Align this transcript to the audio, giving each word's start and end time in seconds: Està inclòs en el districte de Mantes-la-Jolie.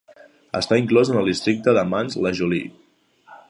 Està 0.59 0.79
inclòs 0.83 1.11
en 1.15 1.19
el 1.21 1.29
districte 1.31 1.77
de 1.79 1.83
Mantes-la-Jolie. 1.93 2.75